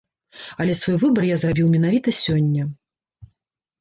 [0.63, 2.63] Але свой выбар я зрабіў менавіта сёння.